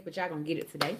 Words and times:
but 0.00 0.16
y'all 0.16 0.28
gonna 0.28 0.42
get 0.42 0.58
it 0.58 0.70
today. 0.70 0.96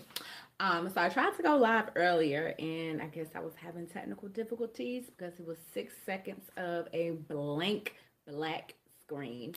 Um, 0.60 0.90
so 0.92 1.00
I 1.00 1.08
tried 1.08 1.36
to 1.36 1.42
go 1.42 1.56
live 1.56 1.90
earlier, 1.96 2.54
and 2.58 3.02
I 3.02 3.06
guess 3.06 3.28
I 3.34 3.40
was 3.40 3.54
having 3.56 3.86
technical 3.86 4.28
difficulties 4.28 5.04
because 5.06 5.38
it 5.40 5.46
was 5.46 5.58
six 5.72 5.94
seconds 6.04 6.50
of 6.56 6.86
a 6.92 7.10
blank 7.28 7.94
black 8.26 8.74
screen. 9.00 9.54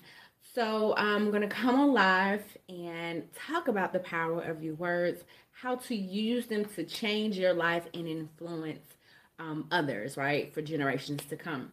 So 0.54 0.96
I'm 0.98 1.32
gonna 1.32 1.48
come 1.48 1.76
on 1.76 1.94
live 1.94 2.44
and 2.70 3.24
talk 3.34 3.68
about 3.68 3.94
the 3.94 4.00
power 4.00 4.42
of 4.42 4.64
your 4.64 4.76
words, 4.76 5.24
how 5.52 5.76
to 5.76 5.96
use 5.96 6.48
them 6.48 6.66
to 6.76 6.84
change 6.84 7.38
your 7.38 7.54
life 7.54 7.86
and 7.94 8.08
influence 8.08 8.86
um, 9.38 9.68
others, 9.72 10.18
right, 10.18 10.54
for 10.54 10.62
generations 10.62 11.24
to 11.26 11.36
come. 11.36 11.72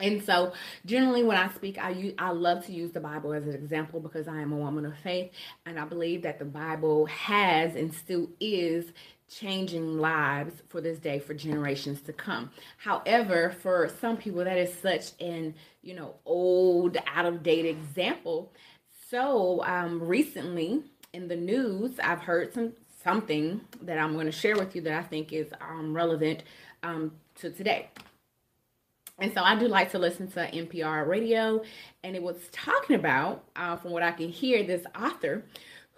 And 0.00 0.22
so, 0.22 0.52
generally, 0.86 1.22
when 1.22 1.36
I 1.36 1.48
speak, 1.50 1.78
I 1.78 1.90
use, 1.90 2.14
I 2.18 2.30
love 2.30 2.64
to 2.66 2.72
use 2.72 2.92
the 2.92 3.00
Bible 3.00 3.32
as 3.32 3.44
an 3.44 3.54
example 3.54 4.00
because 4.00 4.28
I 4.28 4.40
am 4.40 4.52
a 4.52 4.56
woman 4.56 4.86
of 4.86 4.96
faith, 4.98 5.30
and 5.66 5.78
I 5.78 5.84
believe 5.84 6.22
that 6.22 6.38
the 6.38 6.44
Bible 6.44 7.06
has 7.06 7.74
and 7.74 7.92
still 7.92 8.28
is 8.40 8.92
changing 9.28 9.98
lives 9.98 10.54
for 10.68 10.80
this 10.80 10.98
day 10.98 11.20
for 11.20 11.34
generations 11.34 12.00
to 12.02 12.12
come. 12.12 12.50
However, 12.78 13.54
for 13.62 13.90
some 14.00 14.16
people, 14.16 14.44
that 14.44 14.58
is 14.58 14.74
such 14.74 15.12
an 15.20 15.54
you 15.82 15.94
know 15.94 16.14
old, 16.24 16.96
out 17.06 17.26
of 17.26 17.42
date 17.42 17.66
example. 17.66 18.52
So, 19.10 19.64
um, 19.64 20.00
recently 20.02 20.82
in 21.12 21.28
the 21.28 21.36
news, 21.36 21.98
I've 21.98 22.20
heard 22.20 22.54
some 22.54 22.72
something 23.02 23.60
that 23.82 23.98
I'm 23.98 24.12
going 24.12 24.26
to 24.26 24.32
share 24.32 24.56
with 24.56 24.76
you 24.76 24.82
that 24.82 24.92
I 24.92 25.02
think 25.02 25.32
is 25.32 25.48
um, 25.60 25.94
relevant 25.94 26.42
um, 26.82 27.12
to 27.36 27.50
today. 27.50 27.88
And 29.20 29.32
so 29.34 29.42
I 29.42 29.54
do 29.54 29.68
like 29.68 29.90
to 29.92 29.98
listen 29.98 30.30
to 30.32 30.50
NPR 30.50 31.06
radio, 31.06 31.62
and 32.02 32.16
it 32.16 32.22
was 32.22 32.36
talking 32.52 32.96
about, 32.96 33.44
uh, 33.54 33.76
from 33.76 33.90
what 33.90 34.02
I 34.02 34.12
can 34.12 34.30
hear, 34.30 34.62
this 34.62 34.86
author 34.98 35.44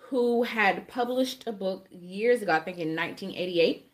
who 0.08 0.42
had 0.42 0.88
published 0.88 1.44
a 1.46 1.52
book 1.52 1.86
years 1.90 2.42
ago, 2.42 2.52
I 2.52 2.60
think 2.60 2.78
in 2.78 2.96
1988. 2.96 3.88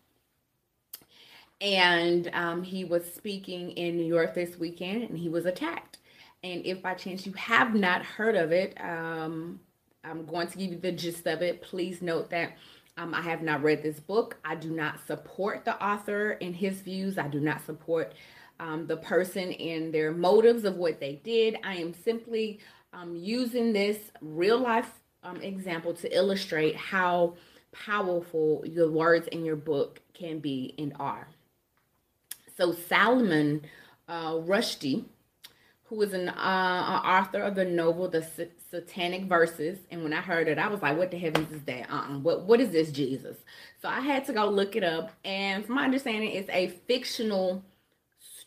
And 1.61 2.31
um, 2.33 2.62
he 2.62 2.84
was 2.84 3.12
speaking 3.12 3.73
in 3.73 3.97
New 3.97 4.06
York 4.06 4.34
this 4.34 4.59
weekend, 4.59 5.03
and 5.03 5.19
he 5.19 5.29
was 5.29 5.45
attacked. 5.45 5.99
And 6.43 6.65
if 6.65 6.83
by 6.83 6.95
chance 6.95 7.27
you 7.27 7.33
have 7.34 7.75
not 7.75 8.03
heard 8.03 8.37
of 8.37 8.53
it, 8.53 8.81
um, 8.81 9.61
I'm 10.05 10.25
going 10.25 10.47
to 10.49 10.59
give 10.59 10.71
you 10.71 10.79
the 10.79 10.93
gist 10.93 11.27
of 11.27 11.43
it. 11.43 11.61
Please 11.61 12.01
note 12.01 12.31
that 12.31 12.56
um, 12.97 13.12
I 13.12 13.21
have 13.23 13.43
not 13.43 13.62
read 13.62 13.83
this 13.83 14.01
book. 14.01 14.39
I 14.45 14.55
do 14.55 14.71
not 14.71 15.06
support 15.06 15.65
the 15.65 15.81
author 15.84 16.39
and 16.41 16.55
his 16.55 16.81
views. 16.81 17.19
I 17.19 17.29
do 17.29 17.41
not 17.41 17.65
support 17.65 18.12
um, 18.61 18.87
the 18.87 18.97
person 18.97 19.53
and 19.53 19.92
their 19.92 20.12
motives 20.12 20.64
of 20.64 20.77
what 20.77 21.01
they 21.01 21.20
did. 21.25 21.56
I 21.64 21.77
am 21.77 21.95
simply 21.95 22.61
um, 22.92 23.17
using 23.17 23.73
this 23.73 23.98
real 24.20 24.59
life 24.59 24.91
um, 25.23 25.41
example 25.42 25.95
to 25.95 26.17
illustrate 26.17 26.77
how 26.77 27.34
powerful 27.73 28.65
your 28.67 28.91
words 28.91 29.28
in 29.28 29.45
your 29.45 29.56
book 29.56 30.00
can 30.15 30.39
be 30.39 30.75
and 30.78 30.92
are. 30.98 31.28
So, 32.56 32.73
Salman 32.73 33.62
uh, 34.09 34.33
Rushdie, 34.33 35.05
who 35.84 36.03
is 36.03 36.12
an, 36.12 36.28
uh, 36.28 37.00
author 37.05 37.43
of 37.43 37.55
the 37.55 37.65
novel 37.65 38.09
The 38.09 38.27
Satanic 38.70 39.25
Verses, 39.25 39.78
and 39.91 40.03
when 40.03 40.12
I 40.12 40.20
heard 40.20 40.48
it, 40.48 40.59
I 40.59 40.69
was 40.69 40.83
like, 40.83 40.98
"What 40.98 41.11
the 41.11 41.19
heavens 41.19 41.53
is 41.53 41.62
that? 41.62 41.91
Uh-uh. 41.91 42.19
What 42.19 42.43
What 42.43 42.61
is 42.61 42.70
this, 42.70 42.91
Jesus?" 42.91 43.37
So 43.81 43.88
I 43.88 44.00
had 44.00 44.25
to 44.27 44.32
go 44.32 44.49
look 44.49 44.77
it 44.77 44.84
up, 44.84 45.12
and 45.25 45.65
from 45.65 45.77
my 45.77 45.84
understanding, 45.84 46.32
it's 46.32 46.50
a 46.50 46.69
fictional 46.87 47.62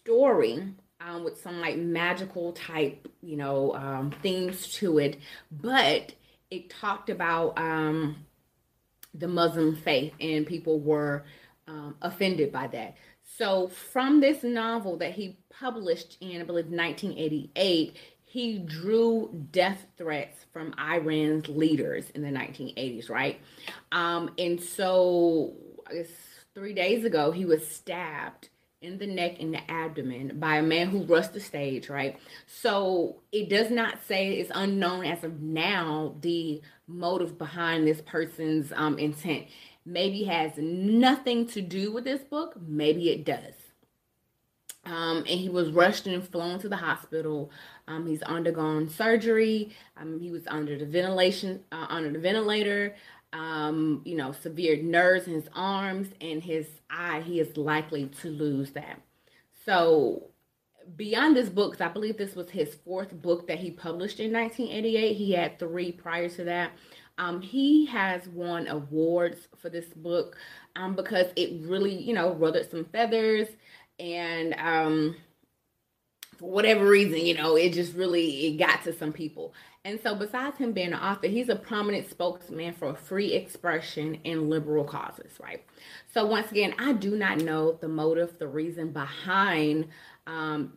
story 0.04 0.74
um, 1.00 1.24
with 1.24 1.42
some 1.42 1.60
like 1.60 1.78
magical 1.78 2.54
type, 2.54 3.08
you 3.22 3.38
know, 3.38 3.74
um, 3.76 4.12
themes 4.22 4.68
to 4.76 5.00
it, 5.00 5.18
but 5.52 6.14
it 6.50 6.70
talked 6.70 7.10
about 7.10 7.58
um, 7.58 8.18
the 9.14 9.28
Muslim 9.28 9.76
faith, 9.76 10.14
and 10.20 10.46
people 10.46 10.80
were 10.80 11.24
um, 11.68 11.96
offended 12.02 12.52
by 12.52 12.68
that. 12.68 12.96
So, 13.38 13.68
from 13.68 14.20
this 14.20 14.44
novel 14.44 14.98
that 14.98 15.14
he 15.14 15.38
published 15.50 16.18
in, 16.20 16.42
I 16.42 16.44
believe, 16.44 16.66
1988, 16.66 17.96
he 18.26 18.60
drew 18.60 19.48
death 19.52 19.86
threats 19.98 20.46
from 20.52 20.74
Iran's 20.78 21.48
leaders 21.48 22.10
in 22.12 22.22
the 22.22 22.30
1980s, 22.30 23.10
right? 23.10 23.40
Um, 23.92 24.32
and 24.38 24.62
so, 24.62 25.54
I 25.90 25.96
guess 25.96 26.08
three 26.54 26.74
days 26.74 27.06
ago, 27.06 27.32
he 27.32 27.46
was 27.46 27.66
stabbed 27.66 28.50
in 28.82 28.98
the 28.98 29.06
neck 29.06 29.38
and 29.40 29.54
the 29.54 29.72
abdomen 29.72 30.40
by 30.40 30.58
a 30.58 30.64
man 30.64 30.88
who 30.88 31.04
rushed 31.04 31.34
the 31.34 31.40
stage, 31.40 31.88
right? 31.88 32.20
So 32.48 33.18
it 33.32 33.48
does 33.48 33.70
not 33.70 34.00
say 34.08 34.34
it's 34.34 34.52
unknown 34.54 35.06
as 35.06 35.24
of 35.24 35.40
now 35.40 36.16
the 36.22 36.62
motive 36.88 37.38
behind 37.38 37.88
this 37.88 38.02
person's 38.02 38.74
um, 38.76 38.98
intent. 38.98 39.46
Maybe 39.86 40.24
has 40.24 40.54
nothing 40.58 41.46
to 41.48 41.62
do 41.62 41.92
with 41.92 42.04
this 42.04 42.22
book, 42.22 42.56
maybe 42.60 43.10
it 43.10 43.24
does. 43.24 43.54
Um, 44.84 45.18
and 45.18 45.28
he 45.28 45.48
was 45.48 45.70
rushed 45.70 46.08
and 46.08 46.28
flown 46.28 46.58
to 46.60 46.70
the 46.70 46.78
hospital. 46.78 47.52
Um, 47.88 48.08
he's 48.08 48.24
undergone 48.24 48.90
surgery. 48.90 49.76
Um, 49.96 50.20
he 50.20 50.32
was 50.32 50.48
under 50.48 50.76
the 50.76 50.88
ventilation, 50.88 51.64
uh, 51.72 51.86
under 51.88 52.12
the 52.12 52.18
ventilator 52.18 52.96
um, 53.34 54.02
you 54.06 54.16
know, 54.16 54.32
severe 54.32 54.82
nerves 54.82 55.28
in 55.28 55.34
his 55.34 55.50
arms 55.56 56.10
and 56.20 56.44
his 56.44 56.68
eye, 56.90 57.22
he 57.22 57.40
is 57.40 57.56
likely 57.58 58.08
to 58.22 58.30
lose 58.30 58.72
that. 58.72 59.02
So, 59.66 60.28
beyond 60.96 61.36
this 61.36 61.50
book, 61.50 61.80
I 61.80 61.88
believe 61.88 62.18
this 62.18 62.36
was 62.36 62.50
his 62.50 62.76
fourth 62.84 63.14
book 63.22 63.48
that 63.48 63.60
he 63.60 63.72
published 63.72 64.20
in 64.20 64.34
1988. 64.34 65.14
He 65.16 65.32
had 65.32 65.60
three 65.60 65.92
prior 65.92 66.30
to 66.30 66.44
that. 66.46 66.72
Um, 67.18 67.42
he 67.42 67.86
has 67.86 68.28
won 68.30 68.68
awards 68.68 69.48
for 69.58 69.70
this 69.70 69.86
book 69.96 70.38
um, 70.76 70.96
because 70.96 71.28
it 71.36 71.62
really, 71.68 71.94
you 71.94 72.14
know, 72.14 72.34
ruffled 72.34 72.70
some 72.72 72.86
feathers 72.86 73.48
and 74.00 74.56
um, 74.56 75.16
for 76.38 76.50
whatever 76.50 76.88
reason, 76.88 77.20
you 77.20 77.36
know, 77.36 77.56
it 77.56 77.74
just 77.74 77.94
really 77.94 78.48
it 78.48 78.58
got 78.58 78.84
to 78.84 78.94
some 78.94 79.14
people. 79.14 79.54
And 79.84 80.00
so, 80.02 80.14
besides 80.14 80.58
him 80.58 80.74
being 80.74 80.94
an 80.94 81.00
author, 81.00 81.28
he's 81.28 81.50
a 81.50 81.56
prominent 81.56 82.08
spokesman 82.08 82.74
for 82.74 82.94
free 82.94 83.34
expression 83.34 84.20
and 84.24 84.48
liberal 84.48 84.84
causes, 84.84 85.32
right? 85.42 85.66
So, 86.14 86.26
once 86.26 86.52
again, 86.52 86.76
I 86.78 86.94
do 86.94 87.18
not 87.18 87.40
know 87.40 87.72
the 87.74 87.88
motive, 87.88 88.38
the 88.38 88.48
reason 88.48 88.92
behind 88.92 89.88
um, 90.28 90.74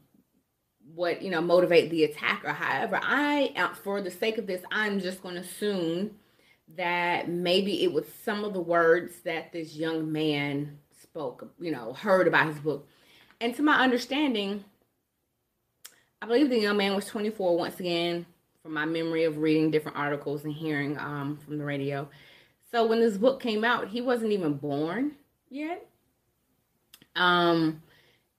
what 0.95 1.21
you 1.21 1.31
know 1.31 1.43
motivate 1.43 1.91
the 1.91 2.05
attacker. 2.05 2.53
However, 2.53 2.99
I, 3.03 3.53
uh, 3.57 3.75
for 3.75 4.01
the 4.01 4.11
sake 4.11 4.39
of 4.39 4.47
this, 4.47 4.63
I'm 4.71 4.99
just 5.01 5.23
going 5.23 5.35
to 5.35 5.43
assume 5.43 6.13
that 6.77 7.29
maybe 7.29 7.85
it 7.85 7.93
was 7.93 8.07
some 8.25 8.43
of 8.43 8.55
the 8.55 8.61
words 8.61 9.17
that 9.25 9.53
this 9.53 9.75
young 9.75 10.11
man 10.11 10.79
spoke, 11.03 11.53
you 11.61 11.71
know, 11.71 11.93
heard 11.93 12.27
about 12.27 12.47
his 12.47 12.59
book. 12.59 12.89
And 13.39 13.55
to 13.57 13.63
my 13.63 13.83
understanding, 13.83 14.65
I 16.23 16.27
believe 16.27 16.49
the 16.49 16.59
young 16.59 16.79
man 16.79 16.95
was 16.95 17.05
24 17.07 17.59
once 17.59 17.79
again 17.81 18.25
from 18.65 18.73
my 18.73 18.87
memory 18.87 19.25
of 19.25 19.37
reading 19.37 19.71
different 19.71 19.99
articles 19.99 20.43
and 20.45 20.53
hearing 20.55 20.99
um, 20.99 21.39
from 21.45 21.59
the 21.59 21.65
radio. 21.65 22.09
So 22.71 22.87
when 22.87 22.99
this 22.99 23.19
book 23.19 23.39
came 23.39 23.63
out, 23.63 23.89
he 23.89 24.01
wasn't 24.01 24.33
even 24.33 24.55
born 24.55 25.13
yet. 25.51 25.87
Um, 27.15 27.83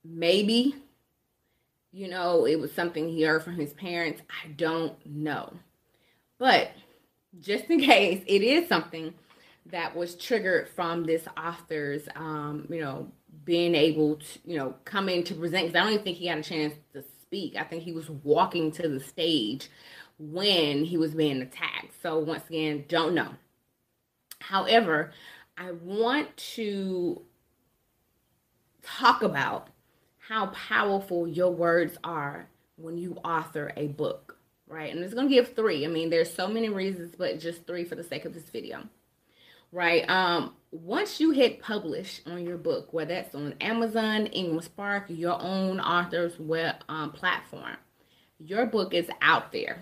maybe, 0.03 0.73
you 1.91 2.09
know, 2.09 2.45
it 2.45 2.59
was 2.59 2.73
something 2.73 3.07
he 3.07 3.21
heard 3.21 3.43
from 3.43 3.55
his 3.55 3.71
parents. 3.73 4.23
I 4.43 4.47
don't 4.47 4.93
know. 5.05 5.53
But 6.39 6.71
just 7.39 7.65
in 7.65 7.79
case 7.81 8.23
it 8.25 8.41
is 8.41 8.67
something 8.67 9.13
that 9.67 9.95
was 9.95 10.15
triggered 10.15 10.69
from 10.69 11.03
this 11.03 11.27
author's, 11.37 12.09
um, 12.15 12.65
you 12.71 12.81
know, 12.81 13.11
being 13.43 13.75
able 13.75 14.15
to, 14.15 14.39
you 14.43 14.57
know, 14.57 14.73
come 14.85 15.07
in 15.07 15.23
to 15.25 15.35
present, 15.35 15.67
because 15.67 15.79
I 15.79 15.83
don't 15.83 15.93
even 15.93 16.03
think 16.03 16.17
he 16.17 16.25
had 16.25 16.39
a 16.39 16.43
chance 16.43 16.73
to 16.93 17.03
speak. 17.21 17.55
I 17.55 17.63
think 17.63 17.83
he 17.83 17.91
was 17.91 18.09
walking 18.09 18.71
to 18.73 18.87
the 18.87 18.99
stage 18.99 19.69
when 20.17 20.85
he 20.85 20.97
was 20.97 21.13
being 21.13 21.41
attacked. 21.41 22.01
So, 22.01 22.19
once 22.19 22.43
again, 22.49 22.85
don't 22.87 23.13
know. 23.13 23.31
However, 24.39 25.11
I 25.57 25.71
want 25.71 26.35
to 26.53 27.21
talk 28.83 29.23
about 29.23 29.69
how 30.27 30.47
powerful 30.47 31.27
your 31.27 31.51
words 31.51 31.97
are 32.03 32.47
when 32.77 32.97
you 32.97 33.13
author 33.23 33.71
a 33.77 33.87
book, 33.87 34.37
right? 34.67 34.93
And 34.93 35.03
it's 35.03 35.13
going 35.13 35.27
to 35.27 35.33
give 35.33 35.55
three. 35.55 35.85
I 35.85 35.87
mean, 35.87 36.09
there's 36.09 36.33
so 36.33 36.47
many 36.47 36.69
reasons, 36.69 37.15
but 37.17 37.39
just 37.39 37.65
three 37.65 37.83
for 37.83 37.95
the 37.95 38.03
sake 38.03 38.25
of 38.25 38.33
this 38.33 38.49
video, 38.49 38.83
right? 39.71 40.07
Um, 40.09 40.53
once 40.71 41.19
you 41.19 41.31
hit 41.31 41.61
publish 41.61 42.21
on 42.25 42.43
your 42.43 42.57
book, 42.57 42.91
whether 42.91 43.13
that's 43.13 43.33
on 43.33 43.53
Amazon, 43.61 44.27
Ingram 44.27 44.61
Spark, 44.61 45.05
your 45.07 45.41
own 45.41 45.79
author's 45.79 46.39
web 46.39 46.75
um, 46.89 47.11
platform, 47.11 47.77
your 48.39 48.65
book 48.65 48.93
is 48.93 49.09
out 49.21 49.51
there 49.51 49.79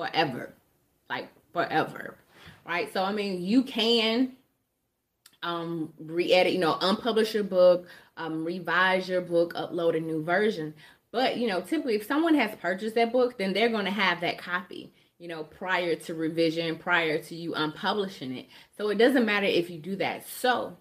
forever, 0.00 0.54
like 1.10 1.28
forever, 1.52 2.16
right? 2.66 2.92
So 2.94 3.04
I 3.04 3.12
mean, 3.12 3.42
you 3.42 3.62
can 3.64 4.32
um 5.42 5.92
re-edit, 5.98 6.52
you 6.54 6.60
know, 6.60 6.76
unpublish 6.80 7.34
your 7.34 7.44
book, 7.44 7.86
um, 8.16 8.44
revise 8.44 9.08
your 9.08 9.20
book, 9.22 9.54
upload 9.54 9.96
a 9.96 10.00
new 10.00 10.22
version. 10.24 10.74
But 11.12 11.36
you 11.38 11.48
know, 11.48 11.60
typically, 11.60 11.96
if 11.96 12.06
someone 12.06 12.36
has 12.36 12.52
purchased 12.56 12.94
that 12.94 13.12
book, 13.12 13.38
then 13.38 13.52
they're 13.52 13.74
going 13.76 13.86
to 13.86 13.90
have 13.90 14.20
that 14.20 14.38
copy. 14.38 14.92
you 15.20 15.28
know, 15.28 15.44
prior 15.44 15.94
to 15.94 16.14
revision, 16.14 16.76
prior 16.78 17.18
to 17.22 17.34
you 17.34 17.52
unpublishing 17.52 18.38
it. 18.38 18.48
So 18.78 18.88
it 18.88 18.96
doesn't 18.96 19.26
matter 19.26 19.46
if 19.46 19.68
you 19.70 19.78
do 19.78 19.96
that. 19.96 20.26
So 20.26 20.78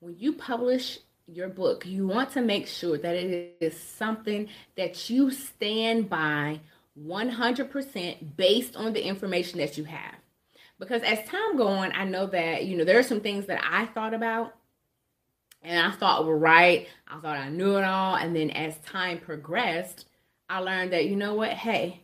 when 0.00 0.16
you 0.18 0.32
publish 0.32 0.98
your 1.26 1.50
book, 1.50 1.84
you 1.86 2.06
want 2.06 2.32
to 2.32 2.40
make 2.40 2.66
sure 2.66 2.96
that 2.96 3.14
it 3.14 3.58
is 3.60 3.78
something 3.78 4.48
that 4.76 5.10
you 5.10 5.30
stand 5.30 6.08
by 6.08 6.60
100% 7.00 8.36
based 8.36 8.76
on 8.76 8.92
the 8.92 9.04
information 9.04 9.58
that 9.58 9.76
you 9.76 9.84
have. 9.84 10.14
Because 10.78 11.02
as 11.02 11.26
time 11.28 11.56
go 11.56 11.68
on, 11.68 11.92
I 11.92 12.04
know 12.04 12.26
that, 12.26 12.64
you 12.64 12.76
know, 12.76 12.84
there 12.84 12.98
are 12.98 13.04
some 13.04 13.20
things 13.20 13.46
that 13.46 13.62
I 13.68 13.86
thought 13.86 14.14
about 14.14 14.54
and 15.62 15.86
I 15.86 15.96
thought 15.96 16.26
were 16.26 16.36
right. 16.36 16.88
I 17.08 17.18
thought 17.20 17.38
I 17.38 17.48
knew 17.48 17.76
it 17.76 17.84
all. 17.84 18.16
And 18.16 18.36
then 18.36 18.50
as 18.50 18.76
time 18.78 19.18
progressed, 19.18 20.06
I 20.48 20.58
learned 20.58 20.92
that, 20.92 21.06
you 21.06 21.16
know 21.16 21.34
what? 21.34 21.50
Hey, 21.50 22.02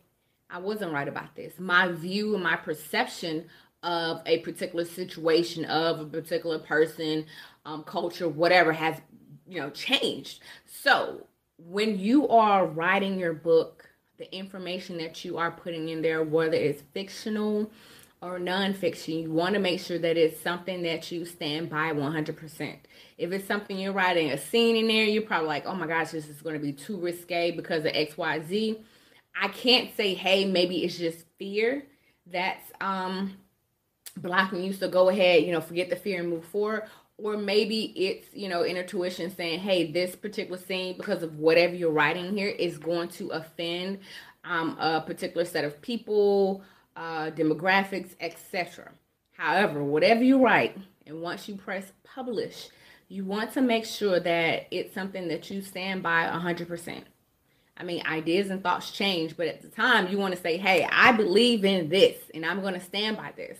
I 0.49 0.57
wasn't 0.57 0.93
right 0.93 1.07
about 1.07 1.35
this. 1.35 1.59
My 1.59 1.91
view 1.91 2.33
and 2.33 2.43
my 2.43 2.55
perception 2.55 3.45
of 3.83 4.21
a 4.25 4.39
particular 4.39 4.85
situation, 4.85 5.65
of 5.65 5.99
a 5.99 6.05
particular 6.05 6.59
person, 6.59 7.25
um, 7.65 7.83
culture, 7.83 8.27
whatever 8.27 8.73
has, 8.73 8.97
you 9.47 9.59
know, 9.59 9.69
changed. 9.69 10.41
So 10.65 11.27
when 11.57 11.99
you 11.99 12.27
are 12.29 12.65
writing 12.65 13.19
your 13.19 13.33
book, 13.33 13.90
the 14.21 14.33
information 14.35 14.99
that 14.99 15.25
you 15.25 15.39
are 15.39 15.49
putting 15.49 15.89
in 15.89 16.03
there, 16.03 16.23
whether 16.23 16.53
it's 16.53 16.83
fictional 16.93 17.71
or 18.21 18.37
nonfiction, 18.37 19.23
you 19.23 19.31
want 19.31 19.55
to 19.55 19.59
make 19.59 19.79
sure 19.79 19.97
that 19.97 20.15
it's 20.15 20.39
something 20.39 20.83
that 20.83 21.11
you 21.11 21.25
stand 21.25 21.71
by 21.71 21.91
100%. 21.91 22.75
If 23.17 23.31
it's 23.31 23.47
something 23.47 23.79
you're 23.79 23.93
writing 23.93 24.29
a 24.29 24.37
scene 24.37 24.75
in 24.75 24.87
there, 24.87 25.05
you're 25.05 25.23
probably 25.23 25.47
like, 25.47 25.65
oh 25.65 25.73
my 25.73 25.87
gosh, 25.87 26.11
this 26.11 26.27
is 26.27 26.39
going 26.39 26.53
to 26.53 26.61
be 26.61 26.71
too 26.71 26.97
risque 26.97 27.49
because 27.49 27.83
of 27.83 27.93
XYZ. 27.93 28.77
I 29.41 29.47
can't 29.47 29.89
say, 29.97 30.13
hey, 30.13 30.45
maybe 30.45 30.83
it's 30.83 30.99
just 30.99 31.25
fear 31.39 31.87
that's 32.27 32.71
um 32.79 33.35
blocking 34.17 34.63
you. 34.63 34.73
So 34.73 34.87
go 34.87 35.09
ahead, 35.09 35.43
you 35.43 35.51
know, 35.51 35.61
forget 35.61 35.89
the 35.89 35.95
fear 35.95 36.19
and 36.19 36.29
move 36.29 36.45
forward. 36.45 36.83
Or 37.21 37.37
maybe 37.37 37.93
it's, 37.95 38.27
you 38.33 38.49
know, 38.49 38.63
intuition 38.63 39.35
saying, 39.35 39.59
hey, 39.59 39.91
this 39.91 40.15
particular 40.15 40.59
scene, 40.59 40.97
because 40.97 41.23
of 41.23 41.37
whatever 41.37 41.75
you're 41.75 41.91
writing 41.91 42.35
here, 42.35 42.47
is 42.47 42.77
going 42.77 43.09
to 43.09 43.29
offend 43.29 43.99
um, 44.43 44.77
a 44.79 45.01
particular 45.01 45.45
set 45.45 45.63
of 45.63 45.81
people, 45.81 46.63
uh, 46.95 47.31
demographics, 47.31 48.15
etc. 48.19 48.91
However, 49.33 49.83
whatever 49.83 50.23
you 50.23 50.43
write, 50.43 50.77
and 51.05 51.21
once 51.21 51.47
you 51.47 51.55
press 51.55 51.91
publish, 52.03 52.69
you 53.07 53.25
want 53.25 53.53
to 53.53 53.61
make 53.61 53.85
sure 53.85 54.19
that 54.19 54.67
it's 54.71 54.93
something 54.93 55.27
that 55.27 55.49
you 55.49 55.61
stand 55.61 56.01
by 56.01 56.25
100%. 56.25 57.03
I 57.77 57.83
mean, 57.83 58.05
ideas 58.05 58.49
and 58.49 58.61
thoughts 58.61 58.91
change, 58.91 59.35
but 59.35 59.47
at 59.47 59.61
the 59.61 59.67
time, 59.67 60.09
you 60.09 60.17
want 60.17 60.35
to 60.35 60.41
say, 60.41 60.57
hey, 60.57 60.87
I 60.89 61.11
believe 61.11 61.65
in 61.65 61.89
this 61.89 62.15
and 62.33 62.45
I'm 62.45 62.61
going 62.61 62.75
to 62.75 62.79
stand 62.79 63.17
by 63.17 63.33
this. 63.35 63.57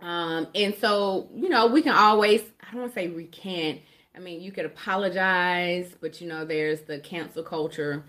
Um, 0.00 0.48
and 0.54 0.74
so, 0.80 1.28
you 1.34 1.48
know, 1.48 1.66
we 1.66 1.82
can 1.82 1.94
always, 1.94 2.42
I 2.60 2.72
don't 2.72 2.82
want 2.82 2.94
to 2.94 3.00
say 3.00 3.08
recant. 3.08 3.80
I 4.16 4.20
mean, 4.20 4.40
you 4.40 4.52
could 4.52 4.66
apologize, 4.66 5.92
but 6.00 6.20
you 6.20 6.28
know, 6.28 6.44
there's 6.44 6.82
the 6.82 6.98
cancel 6.98 7.42
culture 7.42 8.04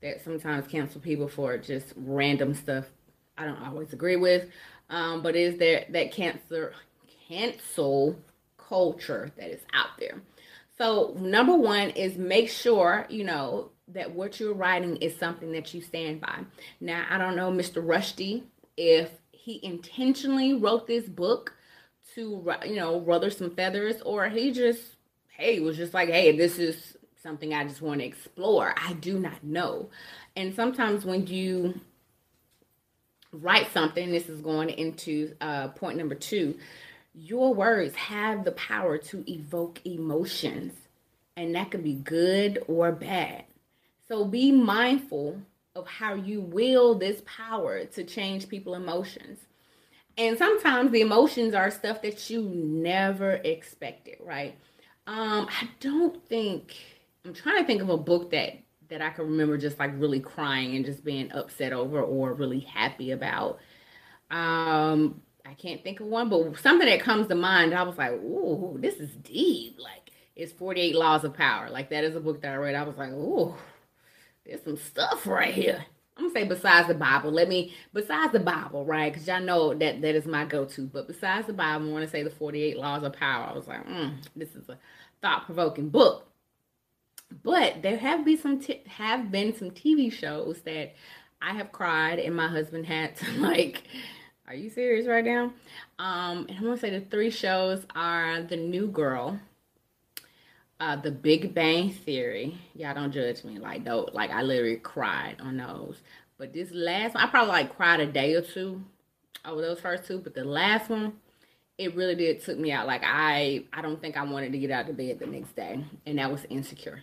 that 0.00 0.22
sometimes 0.24 0.66
cancel 0.66 1.00
people 1.00 1.28
for 1.28 1.56
just 1.58 1.92
random 1.96 2.54
stuff 2.54 2.86
I 3.36 3.44
don't 3.44 3.62
always 3.62 3.92
agree 3.92 4.16
with. 4.16 4.48
Um, 4.90 5.22
but 5.22 5.34
is 5.36 5.58
there 5.58 5.86
that 5.90 6.12
cancer 6.12 6.72
cancel 7.28 8.16
culture 8.56 9.32
that 9.36 9.50
is 9.50 9.62
out 9.72 9.98
there? 9.98 10.22
So 10.76 11.16
number 11.18 11.54
one 11.54 11.90
is 11.90 12.16
make 12.16 12.48
sure, 12.48 13.06
you 13.08 13.24
know, 13.24 13.70
that 13.88 14.12
what 14.12 14.40
you're 14.40 14.54
writing 14.54 14.96
is 14.96 15.16
something 15.18 15.52
that 15.52 15.72
you 15.74 15.80
stand 15.80 16.20
by. 16.20 16.40
Now, 16.80 17.04
I 17.08 17.18
don't 17.18 17.36
know, 17.36 17.50
Mr. 17.50 17.84
Rushdie, 17.84 18.42
if 18.76 19.10
he 19.44 19.60
intentionally 19.62 20.54
wrote 20.54 20.86
this 20.86 21.06
book 21.06 21.54
to, 22.14 22.50
you 22.64 22.76
know, 22.76 23.00
ruther 23.00 23.28
some 23.28 23.54
feathers, 23.54 24.00
or 24.00 24.26
he 24.30 24.52
just, 24.52 24.80
hey, 25.36 25.60
was 25.60 25.76
just 25.76 25.92
like, 25.92 26.08
hey, 26.08 26.34
this 26.34 26.58
is 26.58 26.96
something 27.22 27.52
I 27.52 27.64
just 27.64 27.82
want 27.82 28.00
to 28.00 28.06
explore. 28.06 28.74
I 28.74 28.94
do 28.94 29.18
not 29.18 29.44
know. 29.44 29.90
And 30.34 30.54
sometimes 30.54 31.04
when 31.04 31.26
you 31.26 31.78
write 33.32 33.70
something, 33.70 34.10
this 34.10 34.30
is 34.30 34.40
going 34.40 34.70
into 34.70 35.34
uh, 35.42 35.68
point 35.68 35.98
number 35.98 36.14
two, 36.14 36.56
your 37.14 37.52
words 37.52 37.94
have 37.96 38.44
the 38.44 38.52
power 38.52 38.96
to 38.96 39.30
evoke 39.30 39.78
emotions, 39.84 40.72
and 41.36 41.54
that 41.54 41.70
can 41.70 41.82
be 41.82 41.94
good 41.94 42.64
or 42.66 42.92
bad. 42.92 43.44
So 44.08 44.24
be 44.24 44.52
mindful 44.52 45.42
of 45.74 45.86
how 45.86 46.14
you 46.14 46.40
wield 46.40 47.00
this 47.00 47.22
power 47.26 47.84
to 47.84 48.04
change 48.04 48.48
people 48.48 48.74
emotions. 48.74 49.38
And 50.16 50.38
sometimes 50.38 50.92
the 50.92 51.00
emotions 51.00 51.54
are 51.54 51.70
stuff 51.70 52.02
that 52.02 52.30
you 52.30 52.42
never 52.42 53.32
expected, 53.32 54.16
right? 54.20 54.56
Um, 55.06 55.48
I 55.50 55.68
don't 55.80 56.24
think 56.28 56.74
I'm 57.24 57.34
trying 57.34 57.58
to 57.60 57.66
think 57.66 57.82
of 57.82 57.88
a 57.88 57.96
book 57.96 58.30
that 58.30 58.58
that 58.90 59.00
I 59.02 59.10
can 59.10 59.24
remember 59.24 59.56
just 59.56 59.78
like 59.78 59.92
really 59.96 60.20
crying 60.20 60.76
and 60.76 60.84
just 60.84 61.04
being 61.04 61.32
upset 61.32 61.72
over 61.72 62.02
or 62.02 62.34
really 62.34 62.60
happy 62.60 63.10
about. 63.12 63.58
Um, 64.30 65.22
I 65.46 65.54
can't 65.54 65.82
think 65.82 66.00
of 66.00 66.06
one, 66.06 66.28
but 66.28 66.58
something 66.58 66.88
that 66.88 67.00
comes 67.00 67.26
to 67.28 67.34
mind, 67.34 67.74
I 67.74 67.82
was 67.82 67.98
like, 67.98 68.12
"Ooh, 68.12 68.76
this 68.78 68.96
is 68.96 69.10
deep." 69.16 69.78
Like 69.80 70.12
it's 70.36 70.52
48 70.52 70.94
Laws 70.94 71.24
of 71.24 71.34
Power. 71.34 71.70
Like 71.70 71.90
that 71.90 72.04
is 72.04 72.14
a 72.16 72.20
book 72.20 72.42
that 72.42 72.52
I 72.52 72.56
read. 72.56 72.74
I 72.74 72.84
was 72.84 72.96
like, 72.96 73.10
"Ooh, 73.12 73.54
there's 74.44 74.62
some 74.62 74.76
stuff 74.76 75.26
right 75.26 75.54
here. 75.54 75.84
I'm 76.16 76.28
gonna 76.28 76.40
say 76.40 76.44
besides 76.46 76.88
the 76.88 76.94
Bible. 76.94 77.32
Let 77.32 77.48
me 77.48 77.74
besides 77.92 78.32
the 78.32 78.40
Bible, 78.40 78.84
right? 78.84 79.12
Because 79.12 79.26
y'all 79.26 79.40
know 79.40 79.74
that 79.74 80.00
that 80.00 80.14
is 80.14 80.26
my 80.26 80.44
go-to. 80.44 80.82
But 80.86 81.08
besides 81.08 81.46
the 81.48 81.52
Bible, 81.52 81.88
I 81.88 81.92
want 81.92 82.04
to 82.04 82.10
say 82.10 82.22
the 82.22 82.30
48 82.30 82.76
Laws 82.76 83.02
of 83.02 83.14
Power. 83.14 83.46
I 83.50 83.52
was 83.52 83.66
like, 83.66 83.86
mm, 83.86 84.14
this 84.36 84.54
is 84.54 84.68
a 84.68 84.78
thought-provoking 85.22 85.88
book. 85.88 86.26
But 87.42 87.82
there 87.82 87.96
have 87.96 88.24
been 88.24 88.38
some 88.38 88.60
t- 88.60 88.82
have 88.86 89.32
been 89.32 89.56
some 89.56 89.70
TV 89.70 90.12
shows 90.12 90.60
that 90.62 90.94
I 91.42 91.54
have 91.54 91.72
cried, 91.72 92.20
and 92.20 92.36
my 92.36 92.48
husband 92.48 92.86
had 92.86 93.16
to 93.16 93.30
like. 93.40 93.82
Are 94.46 94.54
you 94.54 94.68
serious 94.68 95.06
right 95.06 95.24
now? 95.24 95.54
Um, 95.98 96.44
and 96.50 96.58
I 96.58 96.62
want 96.62 96.78
to 96.78 96.86
say 96.86 96.90
the 96.90 97.00
three 97.00 97.30
shows 97.30 97.86
are 97.96 98.42
The 98.42 98.58
New 98.58 98.88
Girl, 98.88 99.40
uh, 100.84 100.96
The 100.96 101.10
Big 101.10 101.54
Bang 101.54 101.90
Theory. 101.90 102.58
Y'all 102.74 102.94
don't 102.94 103.12
judge 103.12 103.42
me. 103.42 103.58
Like, 103.58 103.84
though, 103.84 104.08
like 104.12 104.30
I 104.30 104.42
literally 104.42 104.76
cried 104.76 105.36
on 105.40 105.56
those. 105.56 105.96
But 106.36 106.52
this 106.52 106.70
last 106.72 107.14
one, 107.14 107.24
I 107.24 107.26
probably 107.28 107.52
like 107.52 107.76
cried 107.76 108.00
a 108.00 108.06
day 108.06 108.34
or 108.34 108.42
two 108.42 108.82
over 109.46 109.62
those 109.62 109.80
first 109.80 110.04
two. 110.04 110.18
But 110.18 110.34
the 110.34 110.44
last 110.44 110.90
one, 110.90 111.14
it 111.78 111.94
really 111.94 112.14
did 112.14 112.42
took 112.42 112.58
me 112.58 112.70
out. 112.70 112.86
Like 112.86 113.02
I, 113.02 113.64
I 113.72 113.80
don't 113.80 114.00
think 114.00 114.16
I 114.16 114.24
wanted 114.24 114.52
to 114.52 114.58
get 114.58 114.70
out 114.70 114.88
of 114.88 114.96
bed 114.96 115.18
the 115.18 115.26
next 115.26 115.56
day, 115.56 115.82
and 116.04 116.18
that 116.18 116.30
was 116.30 116.44
insecure. 116.50 117.02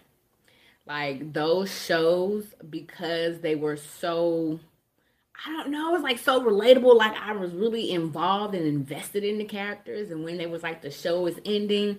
Like 0.86 1.34
those 1.34 1.74
shows 1.86 2.46
because 2.70 3.40
they 3.40 3.56
were 3.56 3.78
so. 3.78 4.60
I 5.44 5.50
don't 5.54 5.72
know. 5.72 5.90
It 5.90 5.94
was 5.94 6.04
like 6.04 6.20
so 6.20 6.44
relatable. 6.44 6.96
Like 6.96 7.18
I 7.18 7.32
was 7.32 7.52
really 7.52 7.92
involved 7.92 8.54
and 8.54 8.64
invested 8.64 9.24
in 9.24 9.40
the 9.40 9.46
characters. 9.46 10.12
And 10.12 10.24
when 10.24 10.40
it 10.40 10.52
was 10.52 10.62
like 10.62 10.84
the 10.84 10.92
show 10.92 11.26
is 11.26 11.40
ending, 11.46 11.98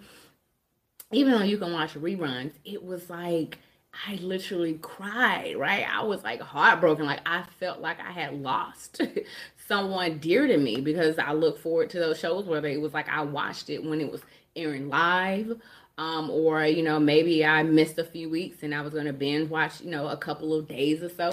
even 1.12 1.33
though 1.33 1.45
you 1.45 1.59
can 1.59 1.73
watch 1.73 1.95
reruns, 1.95 2.52
it 2.64 2.83
was 2.85 3.09
like 3.11 3.59
I 4.07 4.14
literally 4.16 4.78
cried, 4.81 5.57
right? 5.57 5.87
I 5.88 6.02
was 6.02 6.23
like 6.23 6.40
heartbroken. 6.40 7.04
Like 7.04 7.21
I 7.26 7.45
felt 7.61 7.81
like 7.81 8.00
I 8.00 8.11
had 8.11 8.40
lost 8.40 9.00
someone 9.69 10.19
dear 10.19 10.47
to 10.47 10.57
me 10.57 10.81
because 10.81 11.19
I 11.19 11.33
look 11.33 11.59
forward 11.59 11.90
to 11.90 11.99
those 11.99 12.19
shows 12.19 12.47
where 12.47 12.64
it 12.64 12.81
was 12.81 12.95
like 12.95 13.09
I 13.09 13.23
watched 13.23 13.69
it 13.71 13.85
when 13.85 14.00
it 14.00 14.11
was 14.11 14.23
airing 14.57 14.88
live. 14.88 15.61
Um, 15.99 16.31
or 16.31 16.64
you 16.64 16.83
know, 16.83 16.99
maybe 16.99 17.45
I 17.45 17.62
missed 17.62 17.99
a 17.99 18.04
few 18.04 18.31
weeks 18.31 18.62
and 18.62 18.75
I 18.75 18.81
was 18.81 18.95
gonna 18.95 19.12
binge 19.12 19.50
watch, 19.50 19.83
you 19.83 19.90
know, 19.90 20.09
a 20.09 20.16
couple 20.16 20.54
of 20.54 20.66
days 20.66 21.02
or 21.02 21.11
so. 21.11 21.31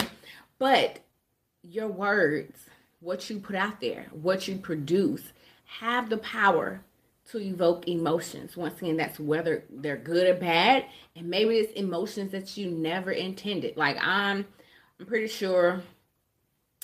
But 0.58 1.00
your 1.62 1.88
words, 1.88 2.66
what 3.00 3.28
you 3.30 3.38
put 3.38 3.56
out 3.56 3.80
there, 3.80 4.06
what 4.12 4.46
you 4.46 4.56
produce, 4.56 5.32
have 5.64 6.10
the 6.10 6.18
power 6.18 6.82
to 7.32 7.40
evoke 7.40 7.88
emotions. 7.88 8.56
Once 8.56 8.80
again, 8.80 8.96
that's 8.96 9.18
whether 9.18 9.64
they're 9.70 9.96
good 9.96 10.26
or 10.26 10.38
bad, 10.38 10.84
and 11.14 11.28
maybe 11.28 11.56
it's 11.56 11.72
emotions 11.72 12.32
that 12.32 12.56
you 12.56 12.70
never 12.70 13.12
intended. 13.12 13.76
Like 13.76 13.96
I'm, 14.00 14.46
I'm 14.98 15.06
pretty 15.06 15.28
sure. 15.28 15.82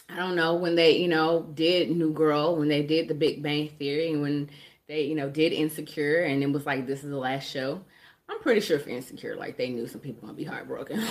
I 0.09 0.15
don't 0.15 0.37
know 0.37 0.55
when 0.55 0.77
they, 0.77 0.99
you 0.99 1.09
know, 1.09 1.43
did 1.55 1.91
New 1.91 2.13
Girl, 2.13 2.55
when 2.55 2.69
they 2.69 2.83
did 2.85 3.09
The 3.09 3.15
Big 3.15 3.43
Bang 3.43 3.71
Theory, 3.71 4.13
and 4.13 4.23
when 4.23 4.51
they, 4.87 5.03
you 5.03 5.17
know, 5.17 5.29
did 5.29 5.53
Insecure, 5.53 6.23
and 6.23 6.43
it 6.45 6.53
was 6.53 6.65
like 6.65 6.87
this 6.87 7.03
is 7.03 7.11
the 7.11 7.17
last 7.17 7.51
show. 7.51 7.81
I'm 8.29 8.41
pretty 8.41 8.61
sure 8.61 8.79
for 8.79 8.91
Insecure, 8.91 9.37
like 9.37 9.57
they 9.57 9.69
knew 9.69 9.89
some 9.89 10.01
people 10.01 10.23
gonna 10.23 10.35
be 10.35 10.45
heartbroken. 10.45 11.03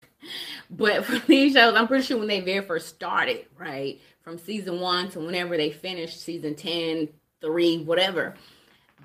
but 0.70 1.06
for 1.06 1.18
these 1.26 1.54
shows, 1.54 1.74
I'm 1.74 1.88
pretty 1.88 2.04
sure 2.04 2.18
when 2.18 2.28
they 2.28 2.40
very 2.40 2.66
first 2.66 2.88
started, 2.88 3.46
right, 3.56 3.98
from 4.20 4.38
season 4.38 4.80
one 4.80 5.10
to 5.12 5.20
whenever 5.20 5.56
they 5.56 5.70
finished 5.70 6.20
season 6.20 6.54
10, 6.54 7.08
three, 7.40 7.78
whatever, 7.78 8.34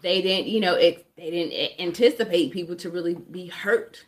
they 0.03 0.21
didn't, 0.21 0.49
you 0.49 0.61
know, 0.61 0.75
it, 0.75 1.07
they 1.17 1.31
didn't 1.31 1.81
anticipate 1.81 2.53
people 2.53 2.75
to 2.77 2.91
really 2.91 3.15
be 3.15 3.47
hurt. 3.47 4.05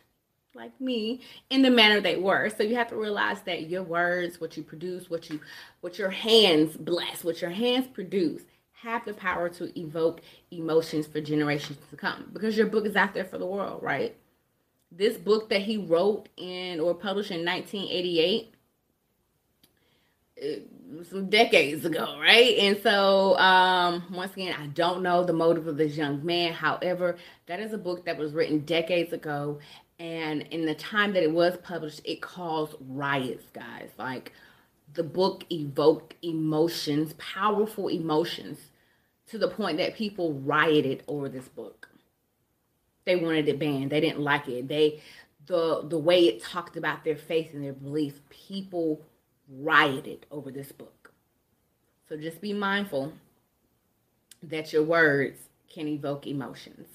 like 0.54 0.80
me 0.80 1.20
in 1.50 1.62
the 1.62 1.70
manner 1.70 2.00
they 2.00 2.16
were. 2.16 2.50
So 2.50 2.62
you 2.64 2.76
have 2.76 2.88
to 2.90 2.96
realize 2.96 3.42
that 3.42 3.70
your 3.70 3.84
words, 3.84 4.40
what 4.40 4.56
you 4.56 4.62
produce, 4.64 5.10
what 5.10 5.30
you 5.30 5.40
what 5.82 5.98
your 5.98 6.10
hands 6.10 6.76
bless, 6.76 7.24
what 7.24 7.42
your 7.42 7.50
hands 7.52 7.88
produce 7.88 8.42
have 8.74 9.04
the 9.06 9.14
power 9.14 9.48
to 9.50 9.78
evoke 9.80 10.22
emotions 10.52 11.06
for 11.06 11.20
generations 11.20 11.78
to 11.90 11.96
come 11.96 12.30
because 12.32 12.56
your 12.56 12.68
book 12.68 12.86
is 12.86 12.96
out 12.96 13.14
there 13.14 13.24
for 13.24 13.38
the 13.38 13.46
world, 13.46 13.82
right? 13.82 14.16
This 14.92 15.18
book 15.18 15.50
that 15.50 15.62
he 15.62 15.78
wrote 15.78 16.28
in 16.36 16.80
or 16.80 16.94
published 16.94 17.32
in 17.32 17.44
1988 17.44 18.54
some 21.08 21.30
decades 21.30 21.84
ago, 21.84 22.18
right? 22.20 22.56
And 22.58 22.78
so, 22.82 23.38
um, 23.38 24.04
once 24.12 24.32
again, 24.34 24.54
I 24.58 24.66
don't 24.68 25.02
know 25.02 25.24
the 25.24 25.32
motive 25.32 25.66
of 25.66 25.76
this 25.76 25.96
young 25.96 26.24
man. 26.24 26.52
However, 26.52 27.16
that 27.46 27.60
is 27.60 27.72
a 27.72 27.78
book 27.78 28.04
that 28.04 28.18
was 28.18 28.32
written 28.32 28.60
decades 28.60 29.12
ago, 29.12 29.58
and 29.98 30.42
in 30.50 30.66
the 30.66 30.74
time 30.74 31.14
that 31.14 31.22
it 31.22 31.32
was 31.32 31.56
published, 31.62 32.02
it 32.04 32.20
caused 32.20 32.76
riots, 32.80 33.46
guys. 33.52 33.88
Like 33.98 34.32
the 34.92 35.02
book 35.02 35.44
evoked 35.50 36.14
emotions, 36.22 37.14
powerful 37.14 37.88
emotions, 37.88 38.58
to 39.28 39.38
the 39.38 39.48
point 39.48 39.78
that 39.78 39.94
people 39.94 40.34
rioted 40.34 41.02
over 41.08 41.28
this 41.28 41.48
book. 41.48 41.88
They 43.04 43.16
wanted 43.16 43.48
it 43.48 43.58
banned. 43.58 43.90
They 43.90 44.00
didn't 44.00 44.20
like 44.20 44.48
it. 44.48 44.68
They 44.68 45.00
the 45.46 45.82
the 45.88 45.98
way 45.98 46.26
it 46.26 46.42
talked 46.42 46.76
about 46.76 47.04
their 47.04 47.16
faith 47.16 47.54
and 47.54 47.64
their 47.64 47.72
beliefs, 47.72 48.20
people 48.28 49.00
rioted 49.48 50.26
over 50.30 50.50
this 50.50 50.72
book. 50.72 51.12
So 52.08 52.16
just 52.16 52.40
be 52.40 52.52
mindful 52.52 53.12
that 54.42 54.72
your 54.72 54.82
words 54.82 55.38
can 55.72 55.88
evoke 55.88 56.26
emotions. 56.26 56.88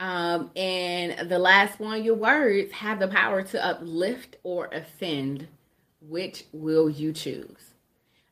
Um, 0.00 0.50
and 0.56 1.28
the 1.28 1.38
last 1.38 1.78
one, 1.78 2.02
your 2.02 2.14
words 2.14 2.72
have 2.72 2.98
the 2.98 3.08
power 3.08 3.42
to 3.42 3.64
uplift 3.64 4.36
or 4.42 4.68
offend. 4.72 5.46
Which 6.00 6.46
will 6.52 6.88
you 6.88 7.12
choose? 7.12 7.74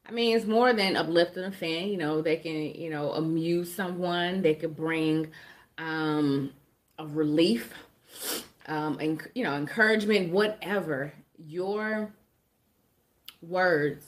I 0.07 0.11
mean, 0.11 0.35
it's 0.35 0.47
more 0.47 0.73
than 0.73 0.97
uplift 0.97 1.37
and 1.37 1.53
offend. 1.53 1.91
You 1.91 1.99
know, 1.99 2.23
they 2.23 2.37
can, 2.37 2.75
you 2.75 2.88
know, 2.88 3.12
amuse 3.12 3.75
someone. 3.75 4.41
They 4.41 4.55
could 4.55 4.75
bring 4.75 5.29
um, 5.77 6.50
a 6.99 7.07
relief, 7.07 7.75
um, 8.67 8.99
and 9.00 9.23
you 9.35 9.45
know, 9.45 9.55
encouragement, 9.55 10.33
whatever. 10.33 11.12
Your 11.37 12.11
words 13.42 14.04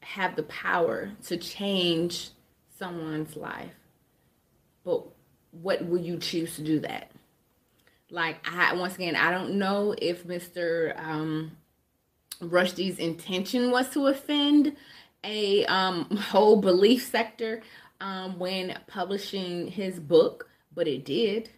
have 0.00 0.36
the 0.36 0.42
power 0.44 1.12
to 1.26 1.36
change 1.36 2.30
someone's 2.78 3.36
life. 3.36 3.74
But 4.84 5.04
what 5.52 5.86
will 5.86 6.00
you 6.00 6.18
choose 6.18 6.56
to 6.56 6.62
do 6.62 6.80
that? 6.80 7.10
Like 8.10 8.38
I 8.46 8.74
once 8.74 8.96
again, 8.96 9.16
I 9.16 9.30
don't 9.30 9.54
know 9.54 9.94
if 9.96 10.26
Mr. 10.26 10.98
Um, 10.98 11.52
Rushdie's 12.40 12.98
intention 12.98 13.70
was 13.70 13.88
to 13.90 14.06
offend 14.08 14.76
a 15.24 15.64
um, 15.66 16.04
whole 16.16 16.60
belief 16.60 17.06
sector 17.06 17.62
um, 18.00 18.38
when 18.38 18.78
publishing 18.86 19.68
his 19.68 19.98
book, 20.00 20.48
but 20.74 20.88
it 20.88 21.04
did. 21.04 21.50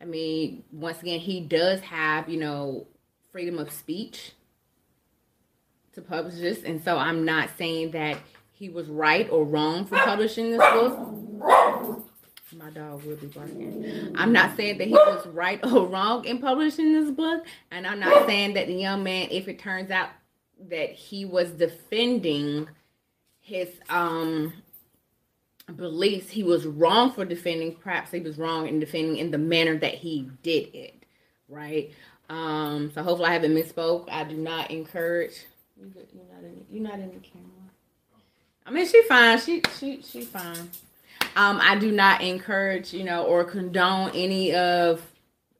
I 0.00 0.04
mean, 0.04 0.64
once 0.72 1.00
again, 1.00 1.20
he 1.20 1.40
does 1.40 1.80
have, 1.82 2.28
you 2.28 2.40
know, 2.40 2.88
freedom 3.30 3.58
of 3.58 3.70
speech 3.70 4.32
to 5.94 6.02
publish 6.02 6.34
this, 6.34 6.62
and 6.64 6.82
so 6.82 6.96
I'm 6.96 7.24
not 7.24 7.50
saying 7.58 7.92
that 7.92 8.18
he 8.52 8.68
was 8.68 8.88
right 8.88 9.28
or 9.30 9.44
wrong 9.44 9.84
for 9.84 9.98
publishing 9.98 10.50
this 10.50 10.60
book. 10.60 12.06
My 12.56 12.70
dog 12.70 13.02
will 13.04 13.16
be 13.16 13.28
barking. 13.28 14.14
I'm 14.14 14.32
not 14.32 14.56
saying 14.56 14.78
that 14.78 14.86
he 14.86 14.92
was 14.92 15.26
right 15.28 15.58
or 15.64 15.86
wrong 15.86 16.24
in 16.26 16.38
publishing 16.38 16.92
this 16.92 17.10
book, 17.10 17.46
and 17.70 17.86
I'm 17.86 17.98
not 17.98 18.26
saying 18.26 18.54
that 18.54 18.66
the 18.66 18.74
young 18.74 19.02
man, 19.02 19.28
if 19.30 19.48
it 19.48 19.58
turns 19.58 19.90
out 19.90 20.10
that 20.68 20.90
he 20.90 21.24
was 21.24 21.50
defending 21.50 22.68
his 23.40 23.68
um 23.88 24.52
beliefs, 25.76 26.30
he 26.30 26.42
was 26.42 26.66
wrong 26.66 27.12
for 27.12 27.24
defending. 27.24 27.74
Perhaps 27.74 28.10
he 28.10 28.20
was 28.20 28.38
wrong 28.38 28.68
in 28.68 28.80
defending 28.80 29.16
in 29.16 29.30
the 29.30 29.38
manner 29.38 29.78
that 29.78 29.94
he 29.94 30.28
did 30.42 30.74
it, 30.74 31.04
right? 31.48 31.92
Um, 32.28 32.90
so 32.94 33.02
hopefully 33.02 33.30
I 33.30 33.32
haven't 33.32 33.54
misspoke. 33.54 34.08
I 34.10 34.24
do 34.24 34.36
not 34.36 34.70
encourage 34.70 35.46
you 35.82 36.06
you're 36.14 36.24
not 36.32 36.44
in 36.44 36.82
not 36.82 36.94
in 36.94 37.08
the 37.08 37.20
camera. 37.20 37.48
I 38.64 38.70
mean, 38.70 38.86
she 38.86 39.02
fine. 39.04 39.38
She 39.38 39.62
she 39.78 40.02
she 40.02 40.22
fine. 40.22 40.70
Um, 41.34 41.60
I 41.62 41.76
do 41.76 41.90
not 41.90 42.20
encourage, 42.20 42.92
you 42.92 43.04
know, 43.04 43.24
or 43.24 43.44
condone 43.44 44.10
any 44.14 44.54
of 44.54 45.02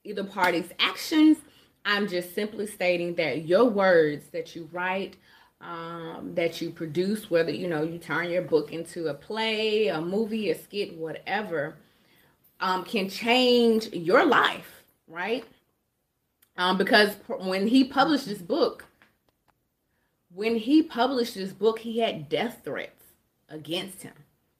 either 0.03 0.23
party's 0.23 0.69
actions. 0.79 1.37
I'm 1.85 2.07
just 2.07 2.33
simply 2.35 2.67
stating 2.67 3.15
that 3.15 3.45
your 3.45 3.65
words 3.65 4.27
that 4.31 4.55
you 4.55 4.69
write, 4.71 5.15
um, 5.59 6.33
that 6.35 6.61
you 6.61 6.69
produce, 6.69 7.29
whether 7.29 7.51
you 7.51 7.67
know 7.67 7.83
you 7.83 7.97
turn 7.97 8.29
your 8.29 8.43
book 8.43 8.71
into 8.71 9.07
a 9.07 9.13
play, 9.13 9.87
a 9.87 9.99
movie, 9.99 10.51
a 10.51 10.57
skit, 10.57 10.95
whatever, 10.97 11.75
um, 12.61 12.85
can 12.85 13.09
change 13.09 13.91
your 13.91 14.25
life, 14.25 14.83
right? 15.07 15.43
Um, 16.55 16.77
because 16.77 17.15
when 17.27 17.67
he 17.67 17.83
published 17.83 18.27
this 18.27 18.37
book, 18.37 18.85
when 20.33 20.55
he 20.55 20.81
published 20.81 21.35
this 21.35 21.53
book, 21.53 21.79
he 21.79 21.99
had 21.99 22.29
death 22.29 22.61
threats 22.63 23.03
against 23.49 24.01
him. 24.03 24.13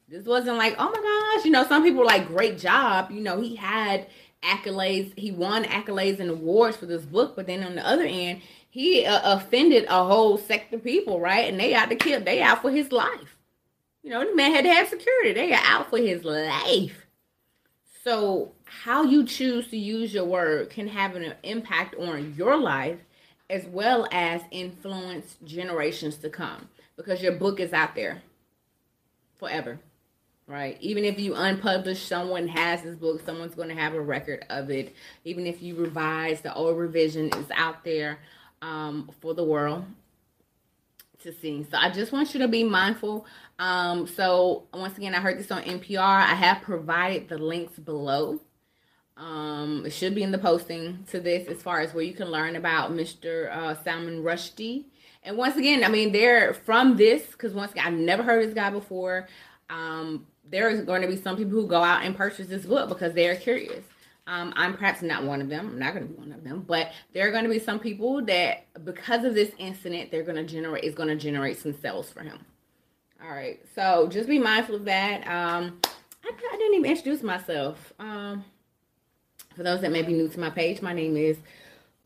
This 0.07 0.25
wasn't 0.25 0.57
like, 0.57 0.75
oh 0.77 0.91
my 0.91 1.35
gosh, 1.35 1.45
you 1.45 1.51
know, 1.51 1.65
some 1.65 1.83
people 1.83 2.05
like, 2.05 2.27
great 2.27 2.59
job. 2.59 3.09
You 3.09 3.21
know, 3.21 3.41
he 3.41 3.55
had 3.55 4.07
accolades, 4.43 5.17
he 5.17 5.31
won 5.31 5.63
accolades 5.63 6.19
and 6.19 6.29
awards 6.29 6.77
for 6.77 6.85
this 6.85 7.03
book, 7.03 7.35
but 7.35 7.47
then 7.47 7.63
on 7.63 7.75
the 7.75 7.87
other 7.87 8.03
end, 8.03 8.41
he 8.69 9.05
uh, 9.05 9.37
offended 9.37 9.85
a 9.89 10.03
whole 10.03 10.37
sect 10.37 10.73
of 10.73 10.83
people, 10.83 11.19
right? 11.19 11.49
And 11.49 11.59
they 11.59 11.73
out 11.73 11.89
to 11.89 11.95
kill, 11.95 12.21
they 12.21 12.41
out 12.41 12.61
for 12.61 12.71
his 12.71 12.91
life. 12.91 13.37
You 14.03 14.09
know, 14.09 14.27
the 14.27 14.35
man 14.35 14.51
had 14.51 14.65
to 14.65 14.73
have 14.73 14.89
security. 14.89 15.33
They 15.33 15.53
are 15.53 15.63
out 15.63 15.89
for 15.89 15.97
his 15.97 16.23
life. 16.25 17.07
So, 18.03 18.51
how 18.65 19.03
you 19.03 19.23
choose 19.23 19.69
to 19.69 19.77
use 19.77 20.13
your 20.13 20.25
word 20.25 20.69
can 20.69 20.89
have 20.89 21.15
an 21.15 21.33
impact 21.43 21.95
on 21.95 22.33
your 22.35 22.57
life 22.57 22.99
as 23.53 23.65
well 23.65 24.07
as 24.11 24.41
influence 24.51 25.37
generations 25.43 26.17
to 26.17 26.29
come. 26.29 26.67
Because 26.95 27.21
your 27.21 27.33
book 27.33 27.59
is 27.59 27.73
out 27.73 27.95
there 27.95 28.21
forever 29.37 29.79
right? 30.47 30.77
Even 30.81 31.05
if 31.05 31.19
you 31.19 31.33
unpublish 31.33 31.97
someone 31.97 32.47
has 32.47 32.81
this 32.81 32.95
book 32.95 33.21
someone's 33.25 33.55
going 33.55 33.69
to 33.69 33.75
have 33.75 33.93
a 33.93 34.01
record 34.01 34.45
of 34.49 34.69
it. 34.69 34.95
Even 35.23 35.47
if 35.47 35.61
you 35.61 35.75
revise 35.75 36.41
the 36.41 36.53
old 36.53 36.77
revision 36.77 37.27
is 37.33 37.49
out 37.55 37.83
there 37.83 38.19
um, 38.61 39.09
for 39.21 39.33
the 39.33 39.43
world 39.43 39.85
to 41.21 41.33
see. 41.33 41.65
So 41.71 41.77
i 41.77 41.89
just 41.89 42.11
want 42.11 42.33
you 42.33 42.41
to 42.41 42.47
be 42.47 42.63
mindful. 42.63 43.25
Um, 43.57 44.07
so 44.07 44.63
once 44.73 44.97
again 44.97 45.15
i 45.15 45.19
heard 45.19 45.39
this 45.39 45.51
on 45.51 45.61
npr 45.63 45.99
i 45.99 46.33
have 46.33 46.61
provided 46.61 47.29
the 47.29 47.37
links 47.37 47.79
below 47.79 48.39
um, 49.17 49.83
it 49.85 49.91
should 49.91 50.15
be 50.15 50.23
in 50.23 50.31
the 50.31 50.37
posting 50.37 51.05
to 51.11 51.19
this 51.19 51.47
as 51.47 51.61
far 51.61 51.81
as 51.81 51.93
where 51.93 52.03
you 52.03 52.13
can 52.13 52.29
learn 52.29 52.55
about 52.55 52.91
Mr. 52.91 53.55
Uh, 53.55 53.75
Salman 53.83 54.23
Rushdie. 54.23 54.85
And 55.23 55.37
once 55.37 55.55
again, 55.55 55.83
I 55.83 55.87
mean, 55.87 56.11
they're 56.11 56.53
from 56.53 56.97
this 56.97 57.27
because 57.27 57.53
once 57.53 57.71
again, 57.71 57.85
I've 57.85 57.93
never 57.93 58.23
heard 58.23 58.45
this 58.45 58.53
guy 58.53 58.69
before. 58.69 59.27
Um, 59.69 60.27
there 60.49 60.69
is 60.69 60.81
going 60.81 61.01
to 61.01 61.07
be 61.07 61.15
some 61.15 61.37
people 61.37 61.53
who 61.53 61.67
go 61.67 61.81
out 61.81 62.03
and 62.03 62.15
purchase 62.15 62.47
this 62.47 62.65
book 62.65 62.89
because 62.89 63.13
they 63.13 63.27
are 63.27 63.35
curious. 63.35 63.85
Um, 64.25 64.53
I'm 64.55 64.75
perhaps 64.75 65.01
not 65.01 65.23
one 65.23 65.41
of 65.41 65.49
them. 65.49 65.67
I'm 65.67 65.79
not 65.79 65.93
going 65.93 66.07
to 66.07 66.13
be 66.13 66.19
one 66.19 66.31
of 66.31 66.43
them, 66.43 66.63
but 66.65 66.91
there 67.13 67.27
are 67.27 67.31
going 67.31 67.43
to 67.43 67.49
be 67.49 67.59
some 67.59 67.79
people 67.79 68.23
that, 68.25 68.65
because 68.85 69.25
of 69.25 69.35
this 69.35 69.51
incident, 69.57 70.11
they're 70.11 70.23
going 70.23 70.37
to 70.37 70.45
generate 70.45 70.83
is 70.83 70.95
going 70.95 71.09
to 71.09 71.15
generate 71.15 71.59
some 71.59 71.73
sales 71.73 72.09
for 72.09 72.21
him. 72.21 72.39
All 73.21 73.31
right, 73.31 73.59
so 73.75 74.07
just 74.09 74.27
be 74.27 74.39
mindful 74.39 74.75
of 74.75 74.85
that. 74.85 75.21
Um, 75.27 75.79
I, 76.23 76.31
I 76.31 76.57
didn't 76.57 76.75
even 76.75 76.91
introduce 76.91 77.21
myself. 77.21 77.93
Um, 77.99 78.45
for 79.55 79.63
those 79.63 79.81
that 79.81 79.91
may 79.91 80.01
be 80.01 80.13
new 80.13 80.27
to 80.27 80.39
my 80.39 80.49
page, 80.49 80.81
my 80.81 80.93
name 80.93 81.17
is, 81.17 81.37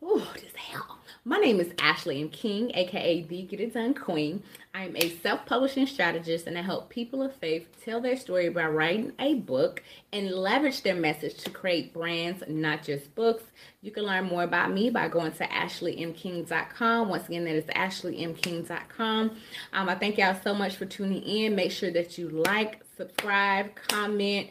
oh, 0.01 0.31
this 0.35 0.55
hell. 0.55 0.97
My 1.27 1.39
name 1.39 1.59
is 1.59 1.73
Ashley 1.77 2.21
M. 2.21 2.29
King, 2.29 2.71
aka 2.73 3.21
the 3.21 3.41
Get 3.41 3.59
It 3.59 3.73
Done 3.73 3.93
Queen. 3.93 4.43
I 4.73 4.85
am 4.85 4.95
a 4.95 5.09
self 5.09 5.45
publishing 5.45 5.85
strategist 5.85 6.47
and 6.47 6.57
I 6.57 6.61
help 6.61 6.87
people 6.87 7.21
of 7.21 7.35
faith 7.35 7.67
tell 7.83 7.99
their 7.99 8.15
story 8.15 8.47
by 8.47 8.65
writing 8.67 9.11
a 9.19 9.33
book 9.33 9.83
and 10.13 10.31
leverage 10.31 10.83
their 10.83 10.95
message 10.95 11.35
to 11.39 11.49
create 11.49 11.93
brands, 11.93 12.43
not 12.47 12.81
just 12.81 13.13
books. 13.13 13.43
You 13.81 13.91
can 13.91 14.03
learn 14.03 14.23
more 14.23 14.43
about 14.43 14.71
me 14.71 14.89
by 14.89 15.09
going 15.09 15.33
to 15.33 15.45
ashleymking.com. 15.45 17.09
Once 17.09 17.27
again, 17.27 17.43
that 17.43 17.55
is 17.55 17.65
ashleymking.com. 17.65 19.31
Um, 19.73 19.89
I 19.89 19.95
thank 19.95 20.17
y'all 20.17 20.39
so 20.41 20.53
much 20.53 20.77
for 20.77 20.85
tuning 20.85 21.23
in. 21.23 21.55
Make 21.55 21.71
sure 21.71 21.91
that 21.91 22.17
you 22.17 22.29
like, 22.29 22.85
subscribe, 22.95 23.75
comment 23.75 24.47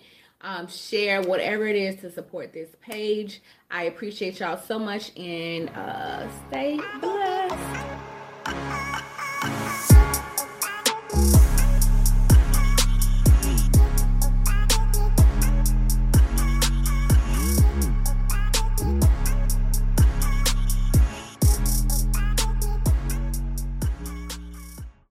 um, 0.47 0.69
share 0.69 1.21
whatever 1.23 1.67
it 1.67 1.77
is 1.77 2.01
to 2.01 2.11
support 2.11 2.53
this 2.53 2.71
page. 2.81 3.43
I 3.71 3.85
appreciate 3.85 4.39
y'all 4.39 4.57
so 4.57 4.79
much 4.79 5.11
and 5.19 5.69
uh, 5.71 6.29
stay 6.49 6.81
blessed. 7.01 7.86